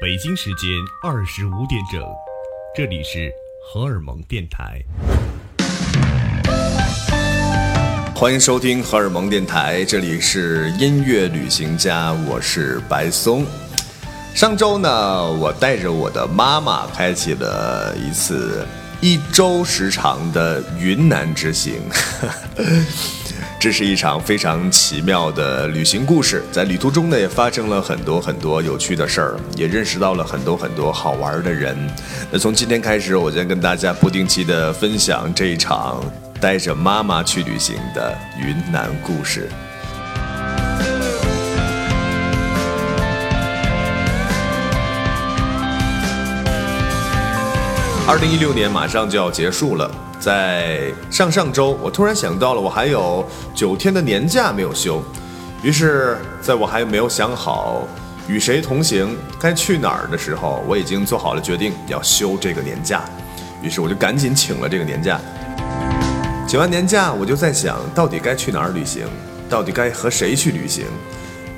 [0.00, 0.68] 北京时间
[1.02, 2.02] 二十五点整，
[2.74, 3.30] 这里是
[3.64, 4.82] 荷尔蒙电台。
[8.14, 13.46] 欢迎收听荷尔蒙电台，这里是音乐旅行家，我是白松。
[14.34, 18.66] 上周呢，我带着我的妈妈开启了一次
[19.00, 21.80] 一周时长的云南之行。
[23.58, 31.74] 这是一场非常奇妙的旅行故事，在旅途中呢，也发生了很多很多有趣的事儿，也认识到了很多很多好玩的人。
[32.30, 36.04] 那从今天开始，我将跟大家不定期的分享这一场
[36.38, 39.48] 带着妈妈去旅行的云南故事。
[48.08, 49.90] 二零一六年马上就要结束了。
[50.20, 55.02] 在上上周，我突然想到了，我还有九天的年假没有休。
[55.60, 57.82] 于是，在我还没有想好
[58.28, 63.02] 与谁同行、该去哪儿的时候，我已经做好了决定要休这个年假。
[63.60, 65.20] 于是，我就赶紧请了这个年假。
[66.46, 69.04] 请完年假，我就在想到底该去哪儿旅行，
[69.50, 70.84] 到底该和谁去旅行。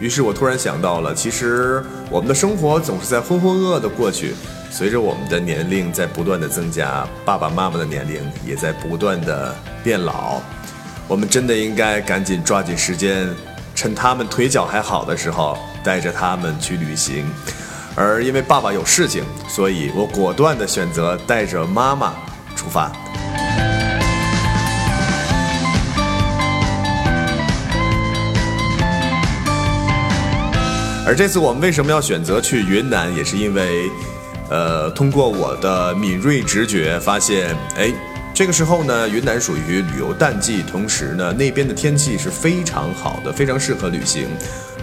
[0.00, 4.34] 于是我突然想到了，其实我们的生活总是在浑浑噩噩的过去。
[4.70, 9.52] 随着我们的年龄在不断的增加，爸爸妈妈的年龄也在不断的
[9.83, 10.41] 变老，
[11.08, 13.28] 我们真的应该赶紧抓紧时间，
[13.74, 17.27] 趁他们腿脚还好的时候，带着他们去旅行。
[17.96, 22.14] 而因为爸爸有事情，所以我果断的选择带着妈妈
[22.55, 22.92] 出发。
[31.05, 33.91] 而这次我们为什么要选择去云南，也是因为。
[34.50, 37.92] 呃，通过我的敏锐直觉发现，哎，
[38.34, 44.27] 这个时候呢，云南属于旅游淡季，同时呢，那边的天气是非常好的，非常适合旅行，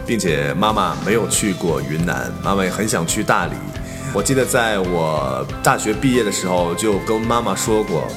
[0.06, 3.54] 并且妈妈没有去过云南，妈妈也很想去大理。
[4.14, 8.08] 我记得在我大学毕业的时候就跟妈妈说过，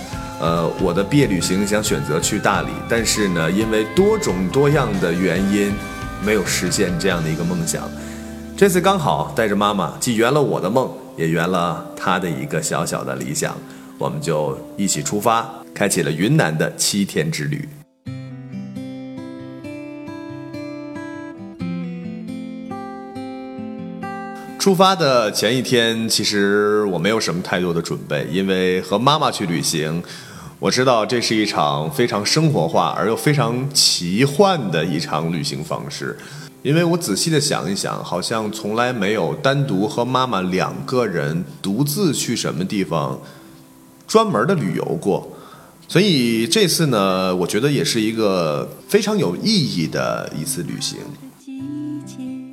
[0.41, 5.73] 呃，我的毕业旅行想选择去大理，但是呢，因为多种多样的原因，
[6.23, 7.91] 没有实现这样的一个梦想。
[8.57, 10.89] 这次刚好带着妈妈，既圆了我的梦。
[11.19, 13.55] 也圆了他的一个小小的理想，
[13.99, 17.69] 我们就一起出发，开启了云南的七天之旅。
[24.61, 30.03] 出发的前一天，其实我没有什么太多的准备，因为和妈妈去旅行，
[30.61, 36.17] 我知道这是一场非常生活化而又非常奇幻的一场旅行方式。
[36.63, 43.21] 因为我仔细的想一想，好像从来没有单独和妈妈两个人独自去什么地方
[44.07, 45.37] 专门的旅游过，
[45.87, 50.99] 所以这次呢，我觉得也是一个非常有意义的一次旅行。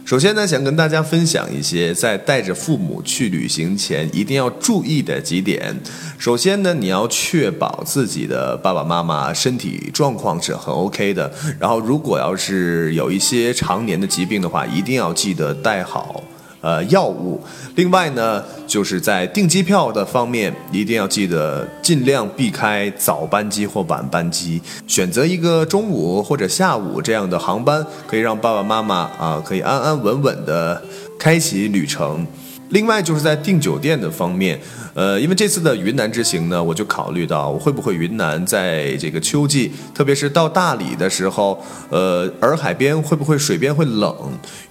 [0.06, 5.76] 首先呢，想跟大家分享一些在带着父母去旅行前一定要注意的几点。
[6.20, 11.34] 首先呢，你要确保自己的爸爸妈妈身体状况是很 OK 的。
[11.60, 16.24] 然后，如果要是有一些常年的疾病的话，一定要记得带好。
[16.66, 17.40] 呃，药物。
[17.76, 30.82] 另外呢，就是在订机票的方面，一定要记得尽量避开早班机或晚班机，选择一个中午或者下午这样的航班，可以让爸爸妈妈啊可以安安稳稳的
[31.20, 32.26] 开启旅程。
[32.70, 34.60] 另外就是在订酒店的方面，
[34.94, 44.16] 呃，因为这次的云南之行呢，我就考虑到我会不会云南在这个秋季，特别是到大理的时候，呃，洱海边会不会水边会冷？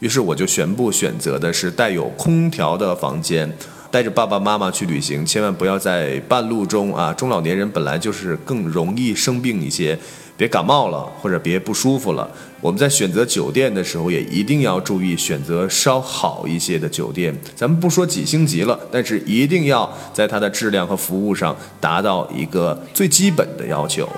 [0.00, 3.50] 于是我就全部选择的是带有空调的房间。
[3.94, 9.96] 带着爸爸妈妈去旅行，千万不要在半路中啊，中老年人本来就是更容易生病一些。
[10.36, 12.28] 别感冒了，或者别不舒服了。
[12.60, 17.32] 我们在选择酒店的时候，也一定要注意选择稍好一些的酒店。
[17.54, 24.08] 咱们不说几星级了，但是一定要在它的质量和服务上达到一个最基本的要求。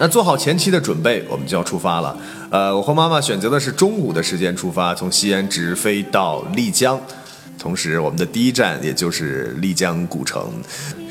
[0.00, 2.16] 那做好前期的准备，我们就要出发了。
[2.50, 7.00] 呃，我和妈妈选择的是中午的时间出发，从西安直飞到丽江。
[7.58, 10.52] 同时，我们的第一站也就是丽江古城。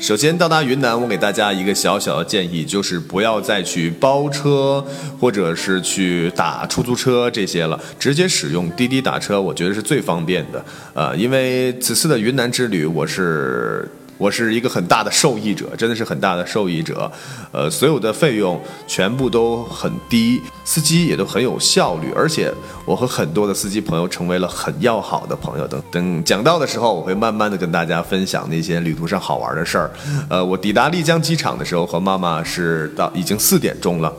[0.00, 4.84] 首先到达云南，我给大家一个小小的建议，就是不要再去包车
[5.18, 10.64] 或者是去打出租车这些了，直接使用滴滴打车，我觉得是最方便的。
[10.94, 13.88] 呃，因为此次的云南之旅，我是。
[14.16, 17.10] 我是一个很大的受益者，真的是很大的受益者，
[17.52, 22.52] 呃，所有的费用全部都很低，司机也都很有效率，而且
[22.84, 25.66] 我和很多的司机朋友成为了很要好的朋友。
[25.66, 29.90] 等等讲到的时候，我会慢慢的跟大家分享那些旅途上好玩的事儿。
[30.28, 34.12] 呃，我抵达丽江机场的时候和妈妈是到已经四点钟了。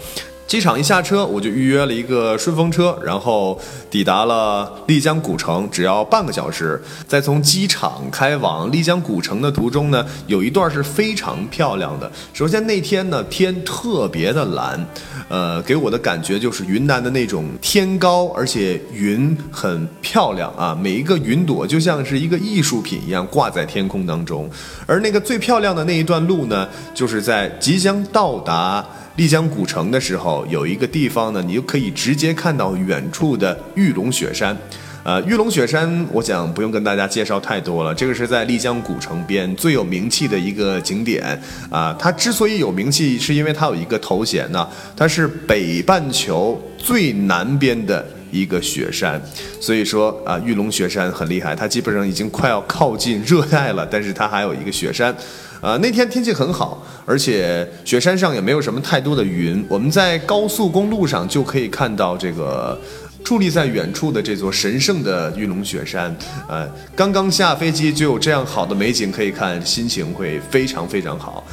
[0.48, 3.60] 机场一下车，我就预约了一个顺风车，然后
[3.90, 6.80] 抵达了丽江古城，只要半个小时。
[7.08, 12.10] 在从机场开往丽江古城的途中呢，有一段是非常漂亮的。
[12.32, 14.86] 首先那天呢，天特别的蓝，
[15.30, 24.48] 呃，给我的感觉就是云南的那种天高，而且云很漂亮啊，每一个云朵就像是一个艺术品一样挂在天空当中。
[24.86, 28.86] 而那个最漂亮的那一段路呢，就是在即将到达。
[29.16, 34.56] 丽江古城的时候，有一个地方呢，你就可以直接看到远处的玉龙雪山。
[35.04, 37.96] 呃，玉龙雪山，我想不用跟大家介绍太多了。
[37.96, 41.40] 这个是在丽江古城边最有名气的一个景点
[41.70, 41.96] 啊。
[41.98, 44.68] 它之所以有名气，是因为它有一个头衔呢，
[44.98, 49.22] 它是北半球最南边的一个雪山。
[49.62, 55.16] 所以说啊，玉龙雪山很厉害，它基本上已经快要靠近热带了，但是它还有一个雪山。
[55.62, 59.66] 呃，那天天气很好，而且雪山上也没有什么太多的云。
[59.68, 62.80] 我们在高速公路上就可以看到这个
[63.24, 66.16] 矗立在远处的这座神圣的玉龙雪山。
[66.48, 71.44] 呃，刚刚下飞机就有这样好的美景可以看，心情会非常非常好。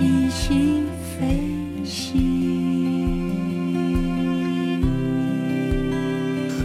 [0.00, 0.84] 一起
[1.18, 2.38] 飞行。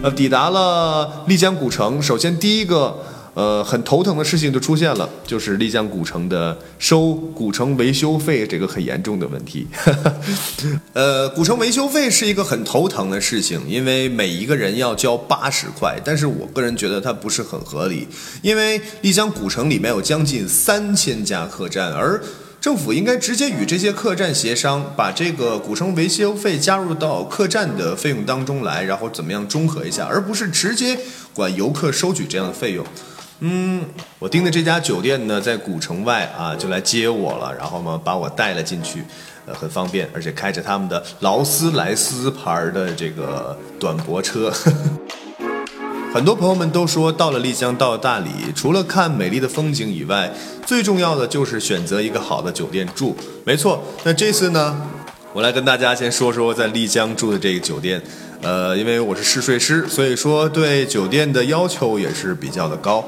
[0.03, 2.95] 呃，抵达了丽江古城，首先第一个。
[3.33, 9.65] 呃，很头疼的事情就出现了，就是丽江古城的收古城维修费这个很严重的问题。
[10.93, 18.07] 呃，古城维修费是一个很头疼的事情，因为每一个人要交八十块，但是我个人觉得它不是很合理，
[18.43, 22.21] 因为丽江古城里面有将近三千家客栈，而
[22.61, 30.99] 政府应该直接与这些客栈协商，把这个古城维修费加入到客栈的费用当中来，然后怎么样中和一下，而不是直接
[31.33, 32.85] 管游客收取这样的费用。
[33.45, 33.83] 嗯，
[34.19, 39.03] 我订的这家酒店呢，在古城外啊，就来接我了，然后呢，把我带了进去，
[39.45, 44.49] 呃，很方便，而且开着他们的劳斯莱斯牌的这个短驳车。
[46.15, 50.31] 很多朋友们都说，到了丽江，到了大理，除了看美丽的风景以外，
[50.65, 53.13] 最重要的就是选择一个好的酒店住。
[53.43, 54.81] 没错，那这次呢，
[55.33, 58.01] 我来跟大家先说说在丽江住的这个酒店。
[58.41, 63.03] 呃，因为我是试睡师，所以说对酒店的要求也是比较的高。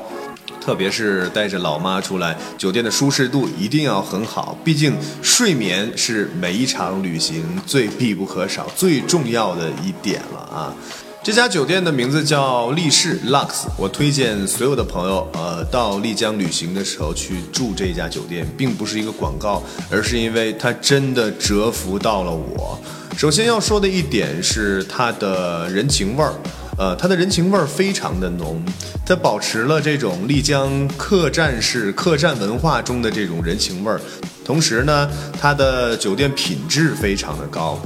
[0.66, 10.74] 特别是带着老妈出来，酒店的舒适度一定要很好，毕竟睡眠是每一场旅行最必不可少、最重要的一点了啊！
[11.22, 22.80] 这家酒店的名字叫丽仕 Lux，我推荐所有的朋友，呃，到丽江旅行的时候去住这家酒店，并不是一个广告，而是因为它真的折服到了我。
[23.16, 26.34] 首先要说的一点是它的人情味儿。
[26.78, 28.62] 呃，它的人情味儿非常的浓，
[29.06, 34.00] 它保持了这种丽江客栈式客栈文化中的这种人情味儿，
[34.44, 37.80] 同时呢，它的酒店品质非常的高。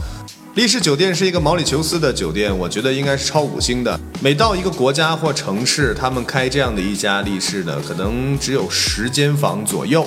[0.56, 3.97] 丽仕酒店是一个毛里求斯的酒店，我觉得应该是超五星的。
[4.21, 10.06] 每到一个国家或城市，他们开这样的一家丽仕呢，可能只有十间房左右。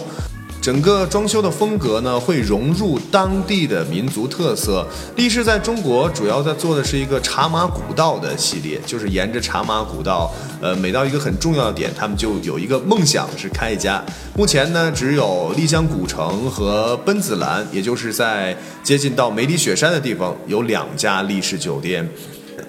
[0.62, 4.86] 整个装修的风格呢，会融入当地的民族特色。
[5.16, 14.00] 力士在中国主要在做的是一个茶马古道的系列，就是沿着茶马古道，呃，每到一个很重要的点，他们就有一个梦想是开一家。
[14.36, 22.08] 目前呢，只有丽江古城和奔子栏，也就是在接近到梅里雪山的地方，有两家力士酒店。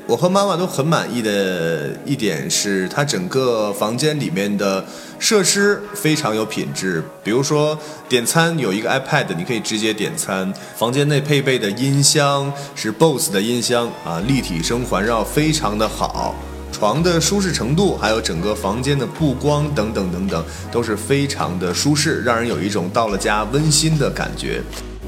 [0.05, 4.83] 我和妈妈都很满意的一点是，它整个房间里面的
[5.17, 7.01] 设施非常有品质。
[7.23, 7.77] 比如说
[8.09, 10.53] 点餐有一个 iPad，你可以直接点餐。
[10.75, 16.35] 房间内配备的音箱是 BOSS 的音箱啊，立体声环绕非常的好。
[16.71, 24.61] 床的舒适程度，还有整个房间的布光等等等等，都是非常的舒适，让人有一种到了家温馨的感觉。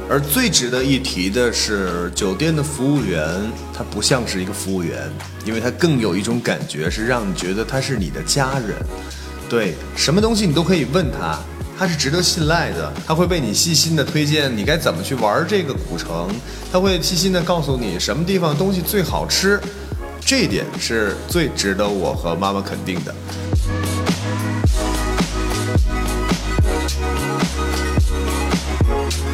[0.08, 3.28] 而最值得一提的是，酒店的服务员
[3.74, 5.10] 他不像是一个服务员，
[5.46, 8.78] 因为他更有一种感觉，是让你觉得他是你的家人。
[9.50, 11.40] 对，什么东西你都可以问他，
[11.78, 16.30] 他是值得信赖的，他会为你细心的推荐你该怎么去玩这个古城，
[16.72, 19.60] 他会细心的告诉你什么地方东西最好吃，
[20.20, 23.14] 这一点是最值得我和妈妈肯定的。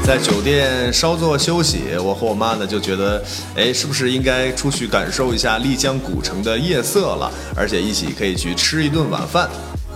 [0.03, 3.23] 在酒店稍作休息，我和我妈呢就觉得，
[3.55, 7.31] 哎，是不是应该出去感受一下丽江古城的夜色了？
[7.55, 9.49] 而且一起可以去吃一顿晚饭。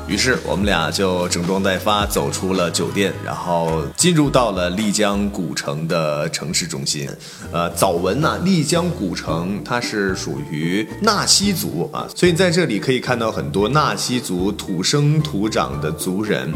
[0.07, 7.09] 于是我们俩就整装待发，走出了酒店，然后进入到了丽江古城的城市中心。
[7.51, 16.53] 呃，早闻呐，丽江古城它是属于纳西族啊，所以在这里可以看到很多纳西族土生土长的族人。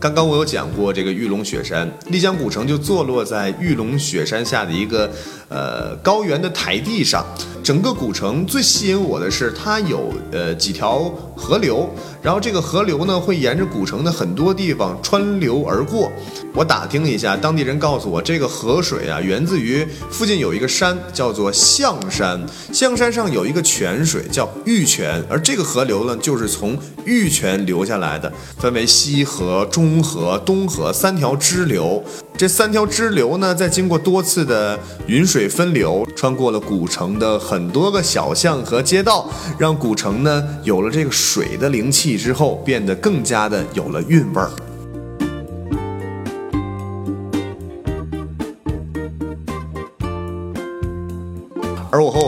[0.00, 5.10] 刚刚我有讲过这个玉龙雪山，丽江古城就坐落在玉龙雪山下的一个
[5.50, 7.22] 呃高原的台地上。
[7.62, 11.00] 整个古城最吸引我的是它有呃几条
[11.36, 11.86] 河流，
[12.22, 16.10] 然后这个河流呢会沿着古城的很多地方穿流而过。
[16.52, 32.02] 我打听了一下，当地人告诉我，这个河水啊源自于附近有一个山叫做象山，象山上有一个泉水叫玉泉，而这个河流呢就是从玉泉流下来的，分为西河、中河、东河三条支流。
[32.40, 39.28] 这三条支流呢，在经过多次的云水分流，穿过了古城的很多个小巷和街道，
[39.58, 44.50] 让古城呢有了这个水的灵气之后，变得更加的有了韵味儿。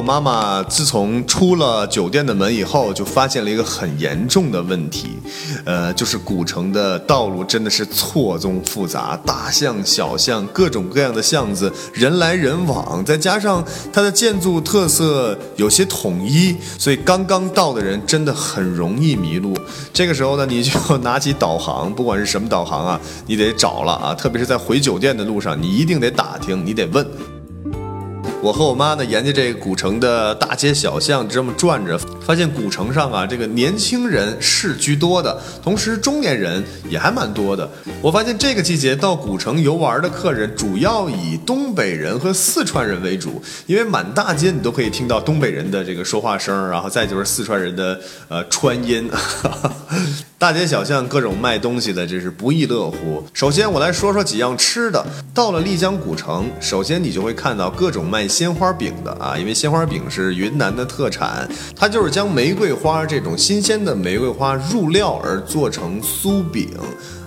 [0.03, 5.11] 妈妈自从出了酒店的门以后，就发现了一个很严重的问题，
[5.65, 19.57] 呃，就是古城的道路真的是错综复杂，大巷小巷，各种各样的巷子，人来人往，再加上它的建筑特色有些统一，所以刚刚到的人真的很容易迷路。
[19.93, 27.07] 这个时候呢，你就拿起导航，不管是什么导航啊，你得找了啊，特别是在回酒店的路上，你一定得打听，你得问。
[28.43, 31.97] 我和我妈呢，沿着这个古城的大街小巷这么转着，
[32.27, 37.69] 发现古城上啊，这个年轻人是居多的，同时中年人也还蛮多的。
[38.01, 49.11] 我发现这个季节到古城游玩的客人，主要以东北人和四川人为主，因为满大街你都可以听到东北人的这个说话声，然后再就是四川人的呃川音。
[50.39, 53.23] 大街小巷各种卖东西的，真是不亦乐乎。
[53.33, 55.05] 首先我来说说几样吃的。
[55.33, 66.69] 到了丽江古城，首先你就会看到各种卖鲜花饼的啊，因为鲜花饼是云南的特产，它就是将玫瑰花这种新鲜的玫瑰花入料而做成酥饼。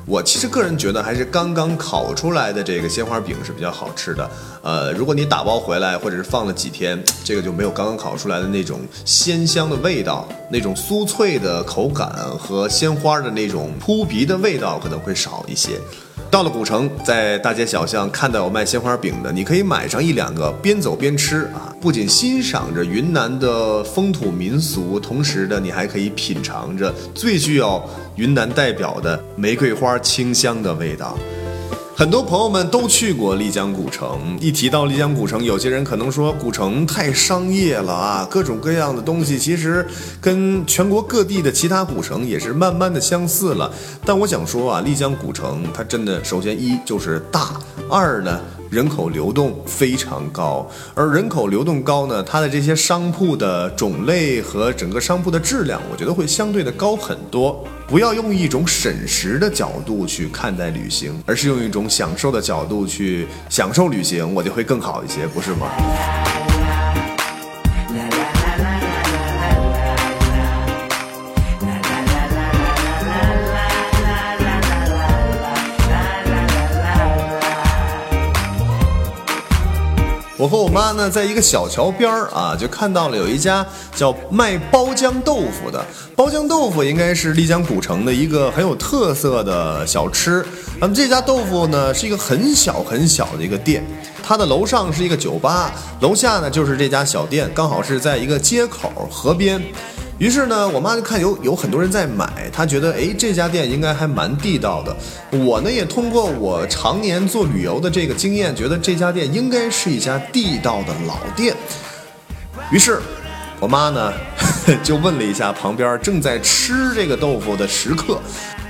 [0.05, 4.29] 我其实个人觉得，还是刚刚烤出来的这个鲜花饼是比较好吃的。
[4.61, 15.71] 呃，如果你打包回来，或者是放了几天，这个就没有刚刚烤出来的那种鲜香的味道，那种酥脆的口感和鲜花的那种扑鼻的味道可能会少一些。
[16.35, 21.73] 到了古城，在大街小巷看到有卖鲜花饼的，你可以买上一两个，边走边吃啊！
[21.79, 27.81] 不仅欣赏着云南的风土民俗，同时呢你还可以品尝着最具有
[28.17, 31.17] 云南代表的玫瑰花清香的味道。
[31.97, 39.87] 很多朋友们都去过丽江古城，一提到丽江古城，有些人可能说古城太商业了啊，各种各样的东西其实
[40.19, 43.71] 跟全国各地的其他古城也是慢慢的相似了。
[44.05, 47.57] 但我想说啊，丽江古城它真的首先一就是大，
[47.89, 48.41] 二呢。
[48.75, 57.65] 人口流动非常高，而人口流动高呢，它的这些商铺的种类和整个商铺的质量，我觉得会相对的高很多。
[57.87, 65.67] 不要用一种审时的角度去看待旅行，而是用一种享受的角度去享受旅行，我就会更好一些，不是吗？
[80.37, 83.65] 我和我妈呢，在一个小桥边儿啊，就看到了有一家
[83.95, 85.83] 叫卖包浆豆腐的。
[86.13, 90.45] 包浆豆腐应该是丽江古城的一个很有特色的小吃。
[90.77, 93.81] 那么这家豆腐呢，是一个很小很小的一个店，
[94.21, 99.63] 它的楼上是一个酒吧，楼下呢就是这家小店，刚好是在一个街口河边。
[100.17, 104.95] 于是呢，我妈就看有有很多人在买，她觉得哎这家店应该还蛮地道的。
[105.37, 111.53] 我呢也通过我常年做旅游的这个经验，觉得这家店应该是一家地道的老店。
[112.71, 113.01] 于是，
[113.59, 114.13] 我妈呢
[114.81, 118.17] 就问了一下旁边正在吃这个豆腐的食客，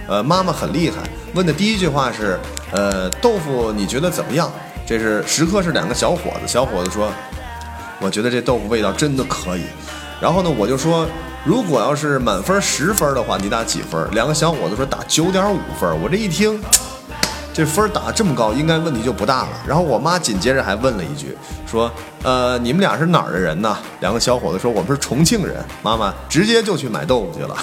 [0.08, 0.98] 呃，妈妈很厉害，
[1.36, 2.40] 问的第一句话是，
[2.72, 4.52] 呃，豆腐你觉得怎么样？
[4.88, 7.12] 这是食客是两个小伙子，小伙子说，
[8.02, 9.66] 我觉得这豆腐味道真的可以。
[10.20, 11.08] 然后呢，我就说。
[11.46, 14.10] 如果要是满分十分的话，你打几分？
[14.14, 16.02] 两个小伙子说打九点五分。
[16.02, 16.60] 我这一听，
[17.54, 19.50] 这分打这么高，应该问题就不大了。
[19.68, 21.38] 然后我妈紧接着还问了一句，
[21.68, 21.92] 说
[22.26, 27.56] ：“呃，你们俩是哪儿的人呢？”两个小伙子说：“我们是重庆人。”妈妈直接就去买豆腐去了。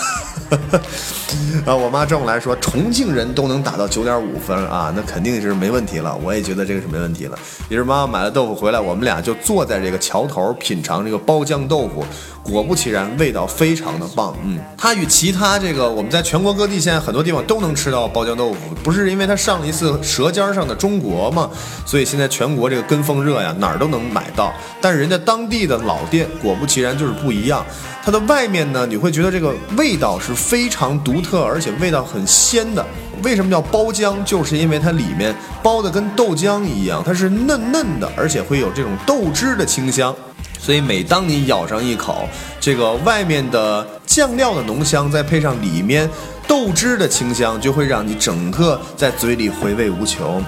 [1.66, 6.16] 啊，我妈这么来说，重庆人都能打到九点五分啊，那肯定是没问题了。
[6.22, 7.38] 我也觉得这个是没问题了。
[7.68, 12.04] 于是妈妈买了豆腐回来，我们俩就坐在这个桥头品尝这个包浆豆腐。
[12.42, 14.36] 果不其然，味道非常的棒。
[14.44, 21.48] 嗯，它与其他这个我们在全国各地现在很多地方都能吃到包浆豆腐，不是因为它上了一次《舌尖上的中国》嘛，
[21.86, 24.51] 所以现在全国这个跟风热呀，哪儿都能买到。
[24.80, 27.64] 但是人家当地的老店，果不其然就是不一样。
[28.04, 32.84] 它的外面呢，你会觉得这个味道是非常独特，而且味道很鲜的。
[33.22, 34.22] 为什么叫包浆？
[34.24, 35.32] 就是因为它里面
[35.62, 40.12] 包的跟豆浆一样，它是嫩嫩的，而且会有这种豆汁的清香。
[40.58, 42.28] 所以每当你咬上一口，
[42.60, 46.08] 这个外面的酱料的浓香，再配上里面
[46.46, 50.42] 豆汁的清香，就会让你整个在嘴里回味无穷。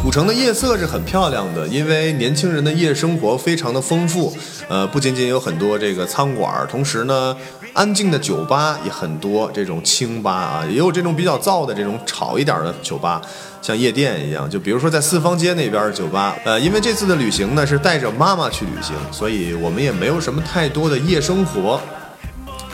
[0.00, 4.34] 古城的夜色是很漂亮的，因为年轻人的夜生活非常的丰富。
[4.68, 7.36] 呃，不仅仅有很多这个餐馆，同时呢，
[7.74, 9.50] 安静的酒吧也很多。
[9.52, 13.20] 这种清吧啊，也有这种比较燥的这种吵一点的酒吧，
[13.60, 14.48] 像夜店一样。
[14.48, 16.36] 就比如说在四方街那边的酒吧。
[16.44, 21.78] 呃，因为这次的旅行呢是带着妈妈去旅行，所以我们也没有什么太多的夜生活。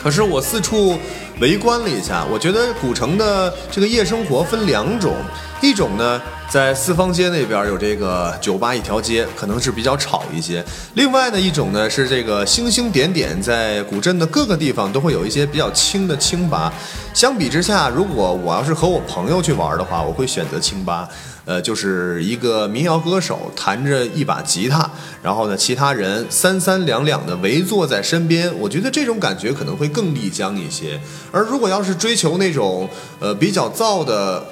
[0.05, 0.95] 可是我四处
[1.39, 5.15] 围观了一下，我觉得古城的这个夜生活分两种，
[5.63, 6.21] 一种呢。
[6.47, 10.63] 在四方街那边有这个酒吧一条街，可能是比较吵一些。
[10.93, 16.71] 另外呢一种呢是这个星星点点，在古镇的各个地方都会有一些比较轻的清吧。
[17.11, 21.09] 相比之下，如果我要是和我朋友去玩的话，我会选择清吧。
[21.45, 24.89] 呃，就是一个民谣歌手弹着一把吉他，
[25.23, 30.99] 然后呢其他人三三两两的围坐在身边，我觉得这种感觉可能会更丽江一些。
[31.31, 34.45] 而如果要是追求那种呃比较燥的。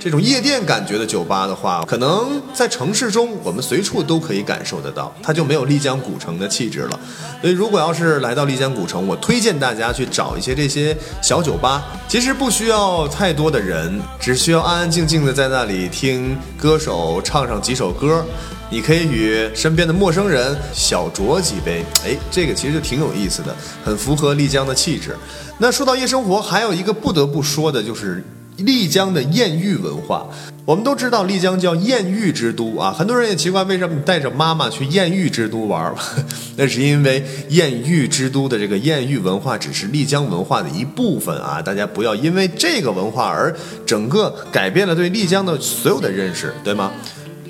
[0.00, 7.00] 这种夜店感觉的酒吧的话，可能在城市中我们随处都可以感受得到，它就没有丽江古城的气质了。
[7.40, 11.84] 所以，如果要是来到丽江古城，我推荐大家去找一些这些小酒吧。
[12.06, 18.24] 其实不需要太多的人，只需要安安静静的在那里听歌手唱上几首歌，
[18.70, 21.84] 你可以与身边的陌生人小酌几杯。
[22.04, 25.16] 哎，这个其实就挺有意思的，很符合丽江的气质。
[25.58, 28.24] 那说到夜生活，还有一个不得不说的就是。
[28.58, 30.26] 丽江的艳遇文化，
[30.64, 35.94] 我们都知道丽江叫艳遇之都啊，很多人也奇怪为什么你带着妈妈去艳遇之都玩，
[36.56, 43.54] 那是因为艳遇之都的这个艳遇文化只是丽江文化的一部分啊，大家不要因为这个文化而
[43.86, 46.90] 整个改变了对丽江的所有的认识，对吗？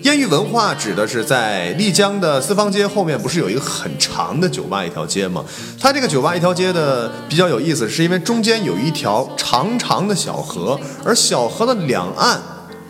[0.02, 5.44] 烟雨文化指的是在丽江的四方街后面，不是有一个很长的酒吧一条街吗？
[5.80, 12.40] 它这个酒吧一条街的比较有意思，是因为中间有一条长长的小河，而小河的两岸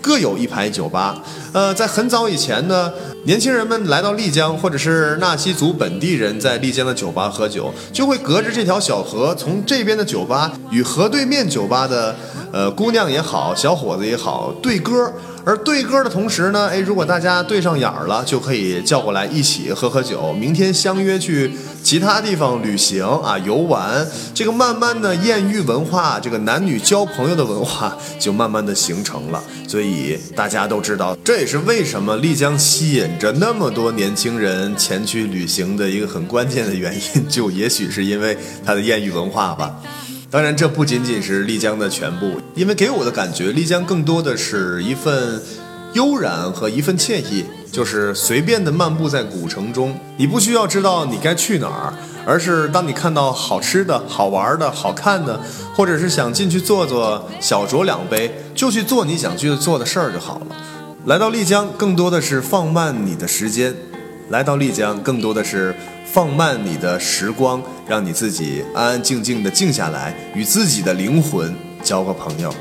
[0.02, 1.22] 各有一排酒吧。
[1.54, 2.92] 呃，在很早以前呢，
[3.24, 12.14] 年轻人们来到丽江，或者是纳西族本地人在丽江的酒吧喝酒，就会隔着这条小河，从这边的酒吧与河对面酒吧的
[12.52, 15.10] 呃姑娘也好，小伙子也好对歌。
[15.48, 21.50] 而对歌的同时呢，哎，如果大家对上眼儿了，就可以叫过来一起喝喝酒，明天相约去
[21.82, 24.06] 其他地方旅行啊游玩。
[24.34, 29.42] 这个慢慢的艳遇文化，这个男女交朋友的文化就慢慢的形成了。
[29.66, 39.74] 所以大家都知道，这也是为什么丽江吸引着那么多年轻人前去旅行的一个很关键的原因，就也许是因为它的艳遇文化吧。
[40.30, 45.40] 当然，这不仅仅是丽江的全部，因为给我的感觉，丽江更多的是一份
[45.94, 51.94] 悠然和一份惬意，就是随便的漫步在古城中，你不需要知道你该去哪儿，
[52.26, 55.40] 而是当你看到好吃的、好玩的、好看的，
[55.74, 60.46] 或者是想进去坐坐、小酌两杯，就去做你想去做的事儿就好了。
[61.06, 63.72] 来到丽江，更多的是放慢你的时间；
[64.28, 65.74] 来到丽江，更多的是。
[66.10, 72.52] 放慢你的时光，让你自己安安静静的静下来，与自己的灵魂交个朋友。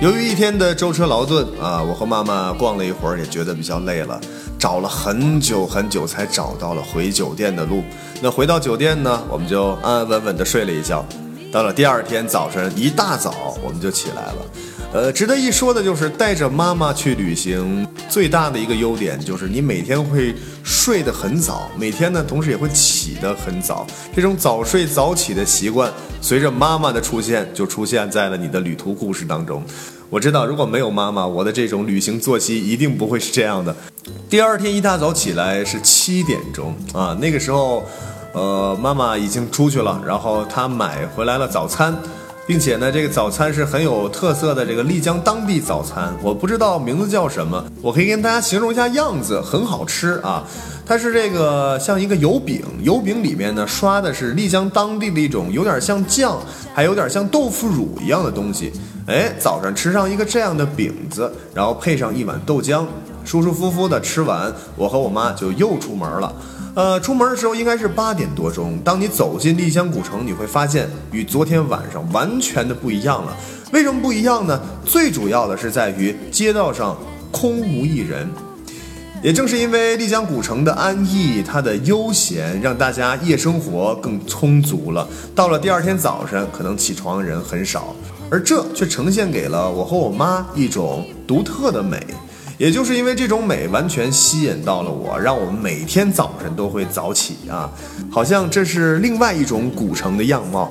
[0.00, 4.18] 由于一天的舟车劳顿啊，我和妈妈逛了一会儿，也觉得比较累了，
[4.58, 7.84] 找了很久很久才找到了回酒店的路。
[8.22, 11.04] 那回到酒店呢，我们就安安稳稳的睡了一觉。
[11.52, 14.36] 到了第二天早晨一大早，我们就起来了。
[14.92, 23.86] 呃，值得一说的就是带着妈妈去旅行，最大的一个优点就是你每天会睡得很早，每天呢同时也会起得很早。
[24.12, 25.88] 这种早睡早起的习惯，
[26.20, 29.62] 随着妈妈的出现，就出现在了你的旅途故事当中。
[30.08, 33.74] 我知道，如果没有妈妈，我的这种旅行作息一定不会是这样的。
[34.28, 37.84] 第二天一大早起来是七点钟啊，那个时候，
[38.32, 41.96] 呃，妈妈已经出去了，然后她买回来了早餐。
[42.46, 50.44] 并且呢，这个早餐是很有特色的，这个丽江当地早餐，我不知道名字叫什么，我可以跟大家形容一下样子，很好吃啊。
[50.84, 56.36] 它是这个像一个油饼，油饼里面呢刷的是丽江当地的一种有点像酱，
[56.74, 58.72] 还有点像豆腐乳一样的东西。
[59.06, 62.84] 哎，早上吃上一个这样的饼子，然后配上一碗豆浆，
[63.24, 66.34] 舒舒服服的吃完，我和我妈就又出门了。
[66.74, 68.78] 呃，出门的时候应该是八点多钟。
[68.84, 73.36] 当你走进丽江古城，你会发现与昨天晚上完全的不一样了。
[73.72, 74.60] 为什么不一样呢？
[74.84, 76.96] 最主要的是在于街道上
[77.32, 78.28] 空无一人。
[79.22, 85.06] 也正是因为丽江古城的安逸，它的悠闲，让大家夜生活更充足了。
[85.34, 87.94] 到了第二天早晨，可能起床的人很少，
[88.30, 91.98] 而这却呈现给了我和我妈一种独特的美。
[92.60, 97.72] 也就是因为这种美，完全吸引到了我，让我们每天早晨都会早起啊，
[98.10, 100.70] 好像这是另外一种古城的样貌，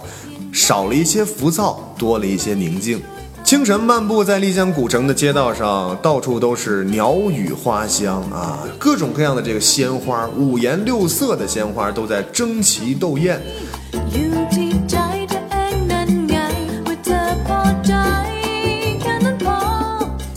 [0.54, 3.02] 少了一些浮躁，多了一些宁静。
[3.44, 13.42] 清晨漫步在丽江古城的街道上，到处都是鸟语花香啊，各种各样的这个鲜花，五颜六色的鲜花都在争奇斗艳。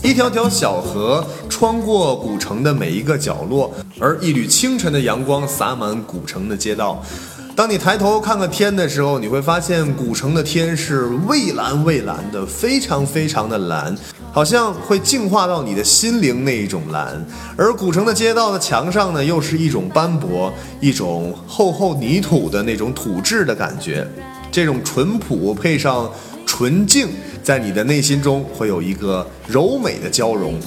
[0.01, 1.25] 一条条小河
[1.63, 7.01] 穿过古城的每一个角落，而一缕清晨的阳光洒满古城的街道。
[7.55, 13.95] 当你抬头看看天的时候，你会发现古城的天是蔚蓝蔚蓝的，非常非常的蓝，
[14.33, 17.25] 好像会净化到你的心灵那一种蓝。
[17.55, 24.05] 而古城的街道的墙上呢，又是一种斑驳，一种厚厚泥土的那种土质的感觉。
[24.51, 26.11] 这种淳朴配上
[26.45, 27.07] 纯净，
[27.41, 30.59] 在你的内心中会有一个柔美的交融。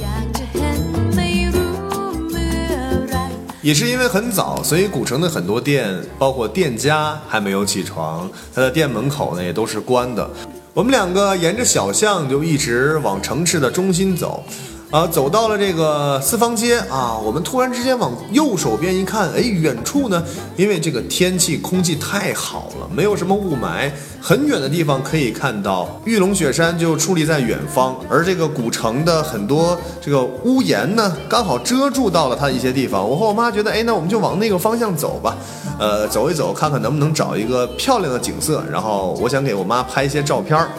[3.66, 10.30] 也是因为很早，所以古城的很多店，包括店家还没有起床，它的店门口呢也都是关的。
[10.72, 14.44] 我们两个沿着小巷就一直往城市的中心走。
[14.92, 20.22] 啊，走到了这个四方街啊，我们突然之间往右手边一看，哎，远处呢，
[20.56, 33.06] 因为这个天气空气太好了，没有什么雾霾，很远的地方可以看到玉龙雪山就矗立在远方，而这个古城的很多这个屋檐呢，刚好遮住到了它一些地方。
[33.06, 35.36] 我和我妈觉得，哎，那我们就往那个方向走吧，
[35.80, 40.70] 呃，走一走，看看能不能找一个漂亮的景色，然后我想给我妈拍一些照片儿。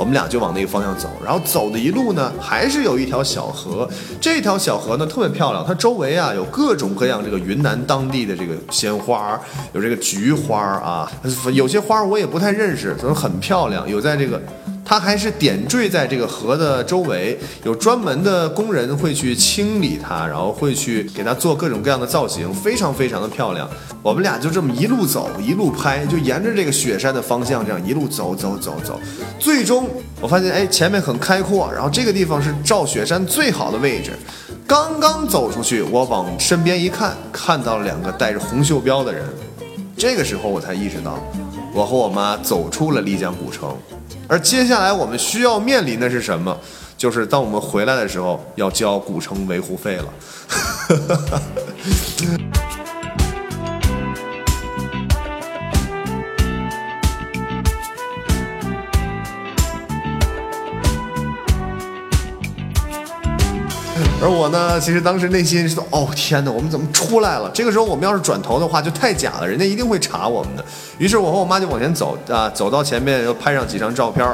[0.00, 3.86] 我们俩就往那个方向走，然后走的一路呢，还是有一条小河。
[4.18, 9.38] 这条小河呢特别漂亮，它周围啊有各种各样这个云南当地的这个鲜花，
[9.74, 11.12] 有这个菊花啊，
[11.52, 13.86] 有些花我也不太认识，反正很漂亮。
[13.86, 14.40] 有在这个。
[14.90, 23.70] 它还是点缀在这个河的周围，有专门的工人会去清理它，然后会去给它做各种各样的造型，非常非常的漂亮。
[24.02, 28.98] 我们俩就这么一路走，一路拍，就沿着这个雪山的方向这样一路走走走走，
[29.38, 29.88] 最终
[30.20, 34.10] 我发现，哎，前面很开阔，然后这个地方是照雪山最好的位置。
[34.66, 39.24] 刚刚走出去，我往身边一看，看到了两个带着红袖标的人，
[39.96, 41.16] 这个时候我才意识到，
[41.72, 43.72] 我和我妈走出了丽江古城。
[44.30, 46.56] 而接下来我们需要面临的是什么？
[46.96, 50.04] 就是当我们回来的时候，要交古城维护费了。
[64.22, 70.64] 而我呢，其实当时内心是：“哦天哪，我们怎么出来了？”这个时候我们要是转头的话，就太假了，人家一定会查我们的。
[70.98, 74.26] 于是我和我妈就往前走啊，走到前面又拍上几张照片，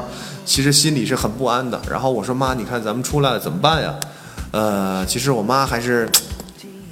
[0.44, 1.80] 其实心里是很不安的。
[1.90, 3.94] 然后我说：“妈，你看咱们出来了怎么办呀？”
[4.52, 6.08] 呃，其实我妈还是。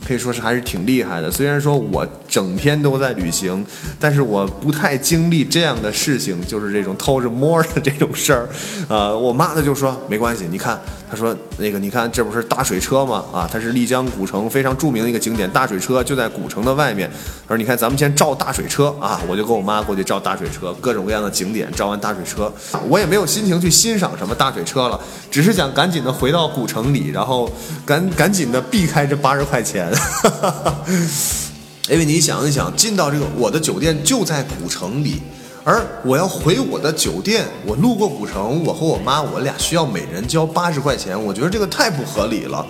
[0.07, 1.31] 可以说是还是挺厉害的。
[1.31, 3.65] 虽然说我整天都在旅行，
[3.99, 8.47] 但是我不太经历这样的事情，就是这种偷着摸的这种事儿。
[8.87, 10.79] 呃，我妈呢就说没关系，你看，
[11.11, 13.25] 他说那个你看这不是大水车吗？
[13.33, 17.09] 啊，它是丽江古城非常著名的一个景点，大水车就在古城的外面。
[17.47, 22.53] 他说你看咱们先照大水车啊，我就跟我妈过去照大水车，各种各样的景点照完大水车，
[22.89, 24.99] 我也没有心情去欣赏什么大水车了，
[25.31, 27.51] 只是想赶紧的回到古城里，然后
[27.87, 29.93] 赶 赶紧的避开这八十块钱。
[31.91, 35.21] 因为你想一想，进到这个我的酒店就在古城里，
[35.65, 42.65] 而我要回我的酒店，我路过古城，我和我妈，我俩需要每人交八十块钱，我觉得这个太不合理了。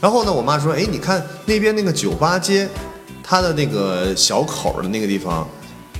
[0.00, 2.68] 然后呢，我妈说：“哎，你看那边那个酒吧街，
[3.22, 5.48] 它的那个小口的那个地方。”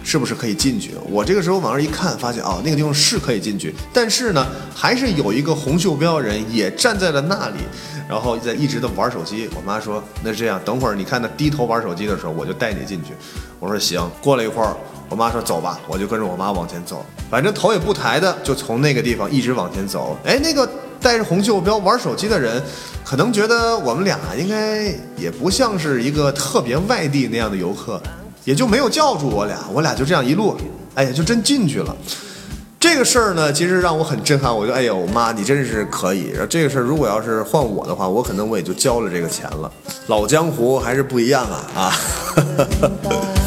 [0.05, 0.97] 是不是可以进去？
[1.09, 7.59] 我这个时候往上一看，发现啊，那个地方是可以进去，但是呢，还是有一个红袖标人也站在了那里，
[8.09, 9.49] 然后在一直的玩手机。
[9.55, 13.13] 我妈说：“那是这样，等会儿你看他低头玩手机的时候，我就带你进去。”
[13.61, 14.77] 我说：“行。”过了一会儿，
[15.13, 20.17] 我妈说：“走吧。”我就跟着我妈往前走，反正头也不抬的就从那个地方一直往前走。
[20.25, 20.67] 哎，那个
[21.03, 22.63] 带着红袖标玩手机的人，
[23.05, 24.87] 可能觉得我们俩应该
[25.19, 28.01] 也不像是一个特别外地那样的游客，
[28.47, 30.57] 也就没有叫住我俩，我俩就这样一路，
[30.95, 31.95] 哎呀，就真进去了。
[32.81, 34.53] 这个事儿呢，其实让我很震撼。
[34.53, 36.33] 我就哎呦妈，你真是可以。
[36.51, 39.71] 这个事儿，如果要是换我的话，我可能我也就交了这个钱了。
[40.09, 41.93] 老江湖还是不一样啊啊！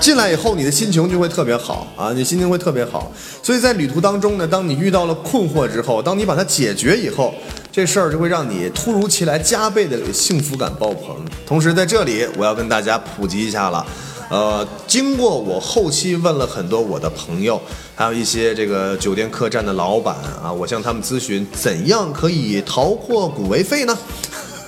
[0.00, 3.12] 进来以后，你的心情就会特别好啊，你心情会特别好。
[3.42, 7.34] 所以在旅途当中呢，当你遇到了困惑之后，当你把它解决以后，
[7.70, 11.16] 这事儿就会让你突如其来加倍的幸福感爆棚。
[11.46, 13.84] 同时，在这里我要跟大家普及一下了。
[14.30, 17.60] 呃，经过我后期问了很多我的朋友，
[17.94, 23.98] 还有一些这个酒店客栈的老板啊，我向他们咨询怎样可以逃过古维费呢？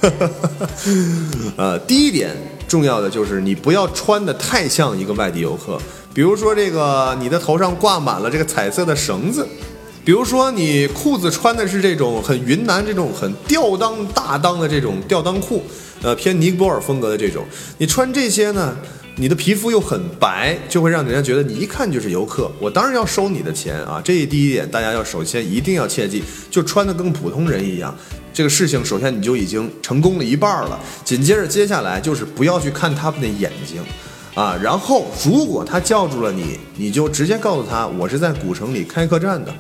[1.57, 2.37] 呃，第一点
[2.69, 5.79] 重要的就是你不要穿的太像一个外地游客，
[6.15, 9.47] 比如说这个你的头上挂满了这个彩色的绳子，
[10.05, 15.63] 比如说你裤子穿的是这种很云南这种很吊裆大裆的这种吊裆裤，
[16.03, 17.45] 呃，偏尼泊尔风格的这种，
[17.79, 18.77] 你穿这些呢？
[19.17, 22.51] 你的皮肤又很白，就会让人家觉得你一看就是游客。
[22.59, 24.01] 我当然要收你的钱啊！
[24.03, 27.95] 这第一点，大家要首先一定要切记，就穿的跟普通人一样。
[28.33, 30.79] 这个事情首先你就已经成功了一半了。
[31.05, 33.83] 紧接着接下来就是不要去看他们的眼睛，
[34.35, 39.53] 啊，然后如果他叫住了你，你就直接告诉他我是在古城里开客栈的。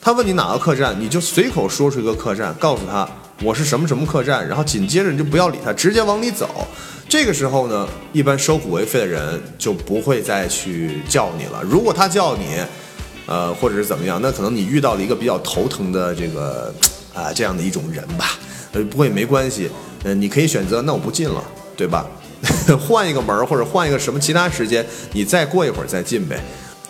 [0.00, 3.06] 他问你哪个客栈，你就随口说出一个客栈，告诉他
[3.42, 6.66] 我是什么什么客栈，然后紧接着你就不要理他，直接往里走。
[7.08, 11.62] 这个时候呢，一般收古维费的人就不会再去叫你了。
[11.62, 12.62] 如果他叫你，
[13.26, 16.72] 呃，或者是怎么样，那可能你遇到了一个比较头疼的这个
[17.18, 18.38] 啊这样的一种人吧。
[18.72, 19.70] 呃，不过也没关系，
[20.04, 21.42] 呃，你可以选择，那我不进了，
[21.76, 22.06] 对吧？
[22.78, 26.38] 换一个门或者换一个什么其他时间，你再过一会儿再进呗。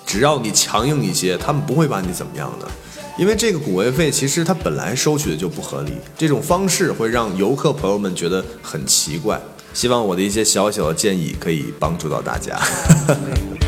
[0.05, 2.69] 只要你强硬一些，他们不会把你怎么样的。
[3.17, 9.41] 因为这个古维费其实它本来收取的就不合理，这种方式会让游客朋友们觉得很奇怪。
[9.75, 12.59] 希望我的一些小小的建议可以帮助到大家。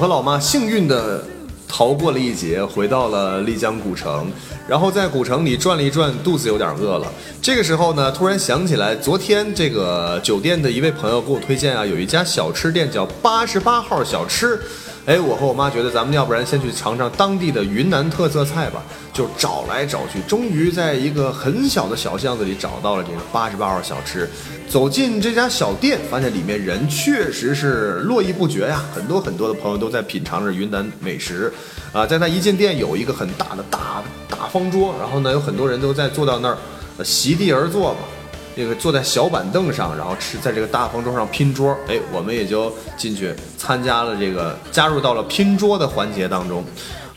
[0.00, 1.22] 和老妈幸运的
[1.68, 4.32] 逃过了一劫，回到了丽江古城，
[4.66, 7.06] 然后在古城里转了一转，肚子有点饿了。
[7.42, 14.58] 这个时候呢，突然想起来，昨天这个酒店的一位朋友给我推荐啊，有一家小吃店叫八十八号小吃。
[15.06, 18.82] 哎，我和我妈觉得咱们要不然先去尝尝当地的云南特色菜吧。
[19.12, 24.28] 就找来找去，终于在一个很小的小巷子里找到了这个八十八号小吃。
[24.68, 31.52] 走进这家小店，发现里面人确实是络绎不绝呀，很多很多的朋友都在品尝着云南美食。
[31.92, 36.56] 啊，在他一进店有一个很大的大大方桌，然后呢有很多人都在坐到那儿，
[37.04, 37.98] 席地而坐吧。
[38.60, 46.62] 这个坐在小板凳上，然后吃在这个大方桌上拼桌，哎，我们也就进去参加了这个，加入到了拼桌的环节当中。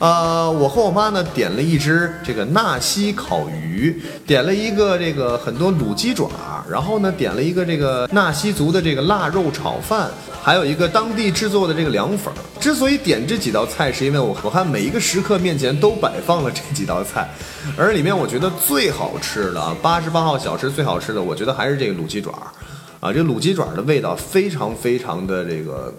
[0.04, 6.30] 呃，我和我妈呢点了一只这个纳西烤鱼，点了一个这个很多卤鸡爪，
[6.70, 10.12] 然后呢点了一个这个纳西族的这个腊肉炒饭，
[10.42, 12.34] 还有一个当地制作的这个凉粉。
[12.60, 17.30] 之所以点这几道菜，是因为我我看每一个食客面前都摆放了这几道菜，
[17.78, 22.52] 而里面我觉得最好吃的八十八号小吃最好吃的，我觉得还是这个卤鸡爪，
[23.00, 25.94] 啊，这卤鸡爪的味道非常非常的这个。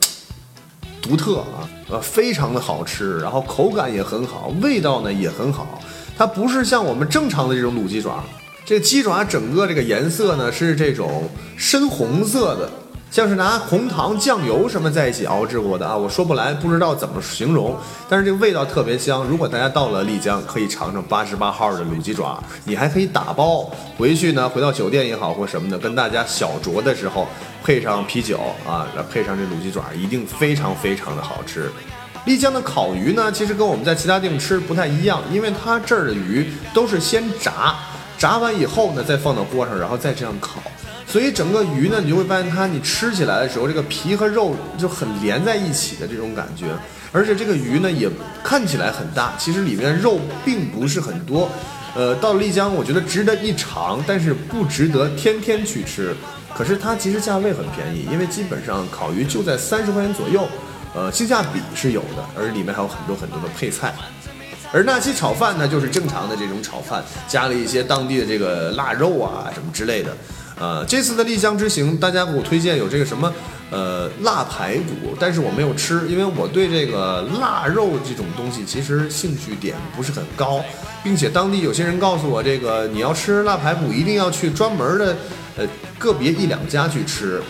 [1.05, 5.83] 独特啊，呃，非常的好吃，然后口感也很好，味道呢也很好。
[6.17, 8.25] 它不是像我们正常的这种卤鸡爪，
[8.64, 12.71] 这鸡爪整个这个颜色呢是这种深红色的。
[13.14, 17.77] 像是拿红糖、酱油什么在一起熬制过的啊，我说不来，不知道怎么形容。
[18.09, 19.22] 但是这个味道特别香。
[19.22, 27.29] 如果大家到了丽江，可以尝尝八十八号的卤鸡爪，你还可以打包回去呢，回到酒店也好或什么的，跟大家小酌的时候
[27.62, 31.70] 配上啤酒啊，配上这卤鸡爪，一定非常非常的好吃。
[32.24, 37.77] 丽江的烤鱼呢，其实跟我们在其他地方吃不太一样，因为它这儿的鱼都是先炸，
[38.18, 40.61] 炸完以后呢再放到锅上，然后再这样烤。
[41.14, 46.66] 所以整个鱼呢，你就会发现它，你吃起来的时候，这个皮和肉就很连在一起的这种感觉，
[47.12, 48.11] 而且这个鱼呢也
[48.42, 51.48] 看起来很大，其实里面肉并不是很多。
[51.94, 56.12] 呃，到丽江，我觉得值得一尝，但是不值得天天去吃。
[56.53, 60.48] 可是它其实价位很便宜，因为基本上烤鱼就在三十块钱左右，
[60.96, 63.94] 呃，性价比是有的，而里面还有很多很多的配菜。
[64.72, 70.11] 而纳西炒饭呢，就是正常的这种炒饭，加了一些当地的这个腊肉啊什么之类的。
[70.59, 73.33] 呃，这次的丽江之行，大家给我推荐有这个什么，
[73.71, 80.64] 呃，腊排骨，但是我没有吃，因为我对这个腊肉这种东西其实兴趣点不是很高，
[81.03, 85.17] 并且当地有些人告诉我，这个你要吃腊排骨，一定要去专门的
[85.57, 85.67] 呃
[85.99, 87.43] 个别一两家去吃，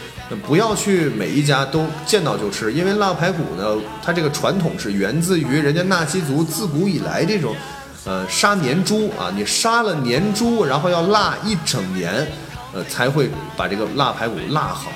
[0.47, 7.55] 不要去每一家都见到就吃，因为腊排骨呢，它这个传统是源自于人家纳西族自古以来这种，
[8.07, 12.27] 呃杀年猪啊，你杀了年猪，然后要腊一整年，
[12.75, 14.91] 呃才会把这个腊排骨腊好。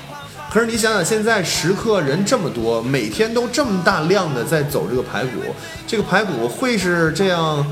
[0.51, 5.41] 可是你想想，现在食客人这么多，每天都这么大量的在走这个排骨，
[5.85, 7.63] 这个排骨会是这样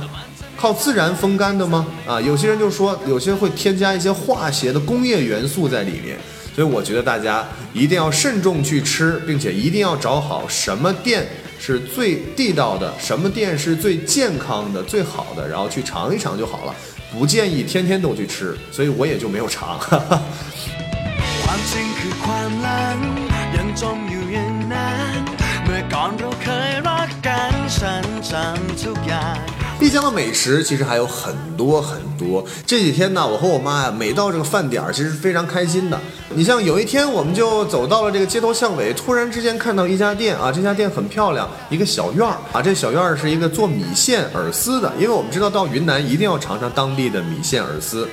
[0.56, 1.88] 靠自然风干的吗？
[2.08, 6.20] 啊，有些人就说，有些会添加一些化学的工业元素在里面，
[6.56, 7.44] 所以我觉得大家
[7.74, 16.76] 一定要慎重去吃，并且一定要找好什么店是最地道的，什么店是最健康的、最好的，然后去尝一尝就好了。
[17.12, 19.80] 不建议天天都去吃，所以我也就没有尝。
[29.88, 32.46] 丽江的美食其实还有很多很多。
[32.66, 35.98] 这几天呢，我和我妈呀，每到这个饭点儿，其实非常开心的。
[36.36, 48.10] 你像有一天，我们就走到了这个街头巷尾，突然之间看到一家店啊，这家店很漂亮，一个小院儿啊，这小院儿是一个做米线饵丝的，因为我们知道到云南一定要尝尝当地的米线饵丝，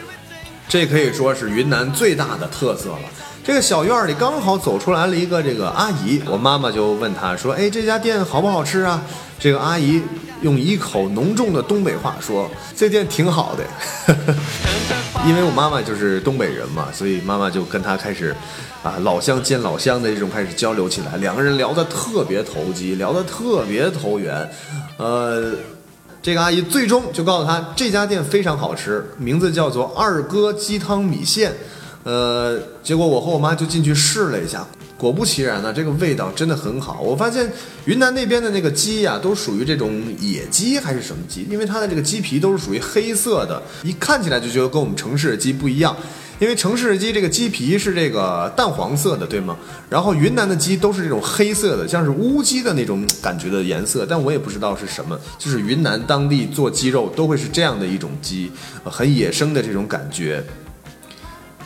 [0.68, 3.00] 这可以说是云南最大的特色了。
[3.42, 9.02] 这个小院儿里刚好走出来了一个这个阿姨，我妈妈就问她说：“哎，这家店好不好吃啊？”
[9.40, 10.00] 这个阿姨
[10.44, 13.64] 用一口浓重的东北话说：“这店挺好的。
[15.26, 18.36] ”因为我妈妈就是东北人嘛，所以妈妈就跟她开始
[18.82, 24.46] 啊老乡见老乡的这种开始交流起来，两个人聊得特别投机，聊得特别投缘。
[24.98, 25.54] 呃，
[26.22, 31.54] 这个阿姨最终就告诉她这家店非常好吃，名字叫做二哥鸡汤米线。
[32.02, 34.66] 呃，结果我和我妈就进去试了一下，
[35.04, 37.02] 果不其然呢，这个味道真的很好。
[37.02, 37.52] 我发现
[37.84, 41.46] 云南那边的那个鸡呀，都属于这种野鸡还是什么鸡？
[41.50, 45.94] 因为它的这个鸡皮都是属于黑色的，一看起来就觉得跟我们城市的鸡不一样。
[46.40, 49.56] 因为城市的鸡这个鸡皮是这个淡黄色的，对吗？
[49.88, 55.16] 然后云南的鸡都是这种黑色的，像是乌鸡的那种感觉的颜色，但我也不知道是什么。
[55.38, 58.50] 就是云南当地做鸡肉都会是这样的一种鸡，
[58.82, 60.42] 很野生的这种感觉。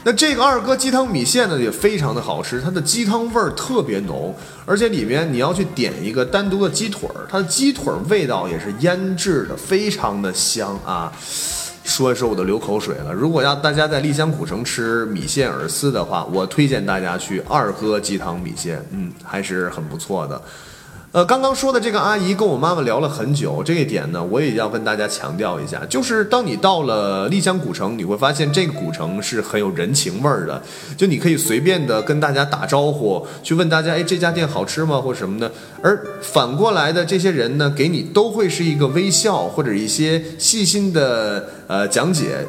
[0.05, 4.35] 那这个二哥鸡汤米线呢也非常的好吃，它的鸡汤味儿特别浓，
[4.65, 11.13] 而且里面你要去点一个单独的鸡腿儿，它的鸡腿儿味道也是腌制的，非常的香啊！
[11.85, 13.13] 说一说我都流口水了。
[13.13, 20.41] 如果要大家在丽江古城吃米线饵丝的话，我推荐大家去二哥鸡汤米线，嗯，还是很不错的。
[21.11, 30.63] 呃，刚刚说的这个阿姨跟我妈妈聊了很久，这一点呢，我也要跟大家强调一下，就是当你到了丽江古城，你会发现这个古城是很有人情味儿的，
[30.99, 42.47] 就你可以随便的跟大家打招呼，去问大家，哎，这家店好吃吗，或者什么的，而反过来的这些人呢，给你都会是一个微笑或者一些细心的呃讲解。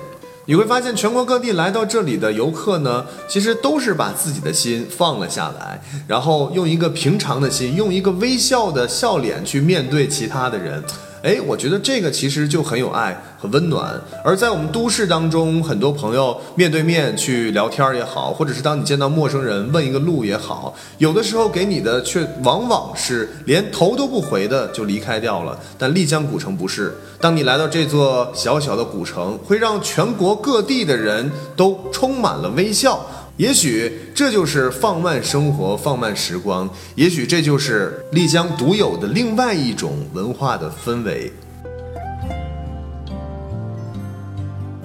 [0.50, 10.84] 你会发现，全国各地来到这里的游客呢，其实都是把自己的心放了下来，然后用一个平常的心，用一个微笑的笑脸去面对其他的人。
[11.22, 13.94] 哎，我觉得这个其实就很有爱、很温暖。
[14.24, 25.60] 而在我们都市当中，很多朋友面对面去聊天也好，或者是当你见到陌生人问一个路也好，有的时候给你的却往往是连头都不回的就离开掉了。
[25.78, 33.06] 但丽江古城不是，当你来到这座小小的古城，会让全国各地的人都充满了微笑。
[33.40, 36.70] 也许这就是放慢生活、放慢时光。
[36.96, 41.32] 也许这就是丽江独有的另外一种文化的氛围。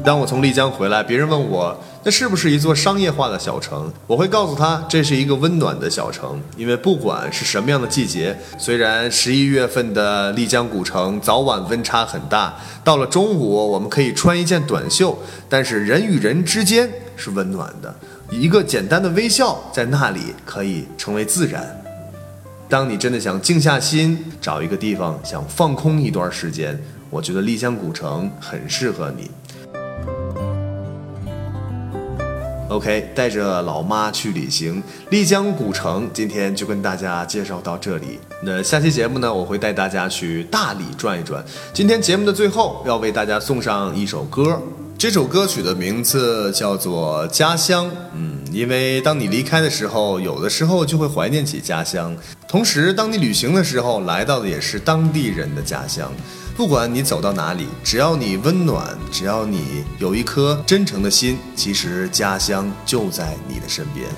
[0.04, 6.40] 当我从丽江回来，别人问我那是不是一座商业化的小城，我会告诉他这是一个温暖的小城。
[6.56, 17.92] 因为不管是什么样的季节，虽然十一月份的丽江古城早晚温差很大，到了中午我们可以穿一件短袖，但是人与人之间是温暖的。
[18.40, 21.80] 一个简单的微笑，在那里可以成为自然。
[22.68, 26.76] 当你真的想静下心，找一个地方想放空一段时间，
[27.10, 29.30] 我觉得丽江古城很适合你。
[32.70, 38.18] OK，带着老妈去旅行，丽江古城今天就跟大家介绍到这里。
[38.42, 41.44] 那下期节目呢，我会带大家去大理转一转。
[41.72, 44.60] 今天节目的最后，要为大家送上一首歌。
[45.04, 52.16] 这首歌曲的名字叫做《家乡》，嗯，因为当你离开的时候，有的时候就会怀念起家乡；
[52.48, 56.10] 同时，当你旅行的时候，来到的也是当地人的家乡。
[56.56, 64.08] 不管你走到哪里，只要你温暖，只要你有一颗真诚的心，其实家乡就在你的身边。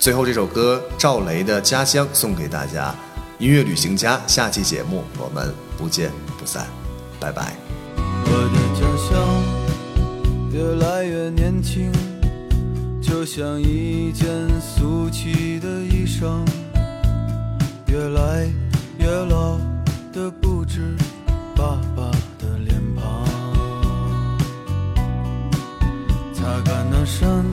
[0.00, 2.92] 最后，这首歌赵雷的《家乡》送给大家，
[3.38, 4.20] 音乐旅行家。
[4.26, 6.66] 下期节目我们不见不散，
[7.20, 7.54] 拜拜。
[10.52, 11.90] 越来越年轻，
[13.00, 14.26] 就就像一件
[14.60, 16.44] 俗气的衣裳，
[17.86, 18.50] 越来
[18.98, 19.56] 越老
[20.12, 20.96] 的不止
[21.54, 23.24] 爸爸的脸庞。
[26.34, 27.44] 擦干那扇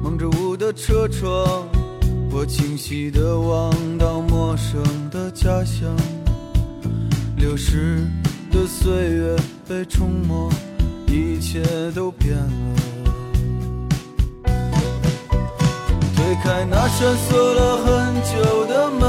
[0.00, 1.66] 蒙着雾的车窗，
[2.30, 4.80] 我清晰地望到陌生
[5.10, 5.92] 的家乡。
[7.36, 8.06] 流逝
[8.52, 9.36] 的岁月
[9.66, 10.48] 被冲没，
[11.12, 11.62] 一切
[11.94, 12.48] 都变了。
[16.16, 19.00] 推开那扇锁了很久的门，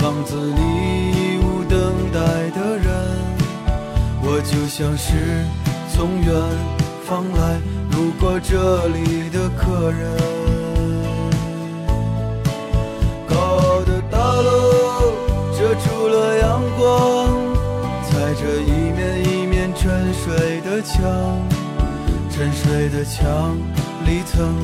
[0.00, 0.60] 房子里
[1.12, 1.78] 已无等
[2.12, 2.18] 待
[2.50, 2.84] 的人，
[4.20, 5.46] 我就像是
[5.94, 6.34] 从远
[7.04, 7.60] 方来
[7.92, 10.00] 路过这里的客人。
[13.28, 14.50] 高傲的大楼
[15.56, 17.30] 遮住了阳光，
[18.10, 18.81] 踩着一
[19.82, 21.02] 沉睡的墙，
[22.30, 23.56] 沉睡的墙
[24.06, 24.54] 里曾。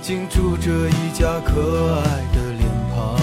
[0.00, 2.02] 经住着一家可爱
[2.32, 3.18] 的脸庞，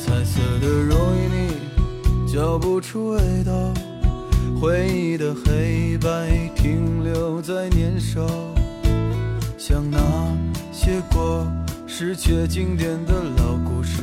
[0.00, 3.52] 彩色的容易腻，嚼不出味道。
[4.58, 8.26] 回忆的黑白停留在年少，
[9.58, 9.98] 像那
[10.72, 11.46] 些过
[11.86, 14.02] 时却经典的老故事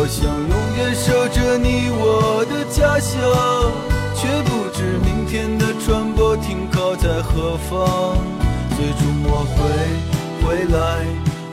[0.00, 3.18] 我想永远守着你我的家乡，
[4.14, 6.94] 却不知明天的船舶停靠。
[6.94, 8.16] 在何方？
[8.76, 9.58] 最终我会
[10.46, 11.04] 回来，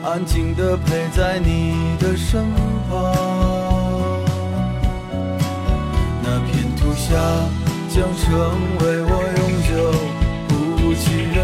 [0.08, 2.44] 安静地陪在你的身
[2.88, 4.22] 旁。
[6.22, 7.18] 那片土下
[7.90, 8.30] 将成
[8.78, 9.74] 为我永久
[10.46, 11.38] 不弃的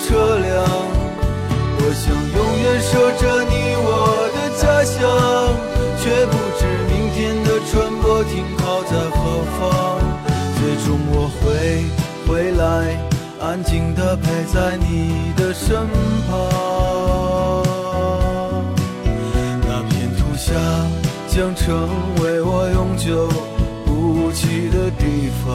[0.00, 0.64] 车辆，
[1.80, 3.86] 我想永远守着你我
[4.34, 4.96] 的家乡，
[5.98, 7.70] 却不知明天的船
[8.02, 9.18] 舶停靠在何
[9.58, 9.60] 方。
[10.56, 11.42] 最终我会
[12.26, 12.62] 回来，
[13.40, 15.86] 安静地陪在你的身
[16.28, 16.32] 旁。
[19.66, 20.54] 那片土下
[21.28, 21.88] 将成
[22.22, 23.28] 为我永久
[23.84, 25.46] 不弃的地方。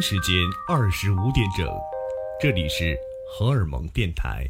[0.00, 0.34] 时间
[0.68, 1.66] 二十五点整，
[2.40, 2.96] 这里是
[3.28, 4.48] 荷尔蒙电台。